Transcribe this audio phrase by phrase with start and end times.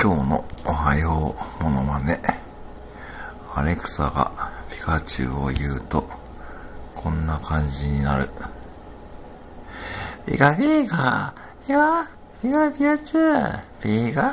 [0.00, 2.20] 今日のおはようものまね。
[3.52, 4.30] アレクサが
[4.70, 6.08] ピカチュウを言うと、
[6.94, 8.30] こんな感じになる。
[10.24, 12.08] ピカピカ、ピカ、
[12.40, 14.30] ピカピカチュウ、ピカ